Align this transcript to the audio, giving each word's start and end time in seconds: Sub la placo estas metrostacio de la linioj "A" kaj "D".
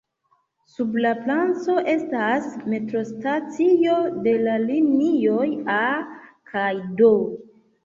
Sub 0.75 0.95
la 1.05 1.09
placo 1.27 1.75
estas 1.93 2.47
metrostacio 2.73 3.99
de 4.29 4.35
la 4.49 4.57
linioj 4.65 5.47
"A" 5.77 5.87
kaj 6.57 6.67
"D". 6.99 7.15